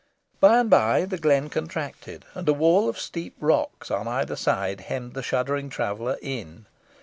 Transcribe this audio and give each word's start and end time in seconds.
By 0.39 0.57
and 0.57 0.67
by, 0.67 1.05
the 1.05 1.19
glen 1.19 1.47
contracted, 1.51 2.25
and 2.33 2.49
a 2.49 2.53
wall 2.53 2.89
of 2.89 2.97
steep 2.99 3.35
rocks 3.39 3.91
on 3.91 4.07
either 4.07 4.35
side 4.35 4.79
hemmed 4.81 5.13
the 5.13 5.21
shuddering 5.21 5.69
traveller 5.69 6.17
in. 6.23 6.65